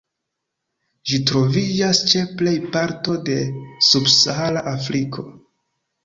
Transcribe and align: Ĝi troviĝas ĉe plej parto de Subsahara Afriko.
Ĝi 1.09 1.17
troviĝas 1.31 1.99
ĉe 2.13 2.23
plej 2.39 2.53
parto 2.75 3.17
de 3.27 3.35
Subsahara 3.89 4.65
Afriko. 4.73 5.27